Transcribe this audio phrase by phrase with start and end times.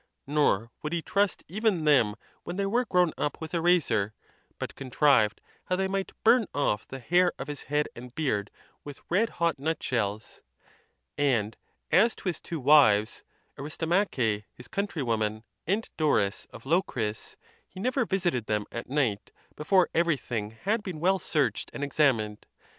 [0.25, 4.15] Nor wonld he trust even them, when they were grown up, with a razor;
[4.57, 8.49] but contrived how they might burn off the hair of his head and beard
[8.83, 10.41] with red hot nutshells,
[10.81, 11.55] / And
[11.91, 13.23] as to his two wives,
[13.59, 17.35] Aristomache, his countrywoman, and Doris of Locris,
[17.67, 22.47] he never visited them at night before everything had been well searched and examined.